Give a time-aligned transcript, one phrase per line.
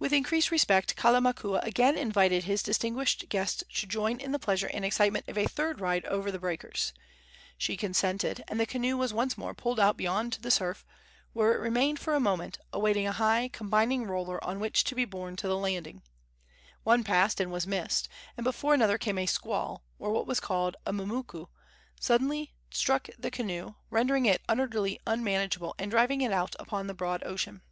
[0.00, 4.84] With increased respect Kalamakua again invited his distinguished guest to join in the pleasure and
[4.84, 6.92] excitement of a third ride over the breakers.
[7.56, 10.84] She consented, and the canoe was once more pulled out beyond the surf,
[11.34, 15.04] where it remained for a moment, awaiting a high, combing roller on which to be
[15.04, 16.02] borne to the landing.
[16.82, 20.76] One passed and was missed, and before another came a squall, or what was called
[20.84, 21.46] a mumuku,
[22.00, 27.22] suddenly struck the canoe, rendering it utterly unmanageable and driving it out upon the broad
[27.22, 27.62] ocean.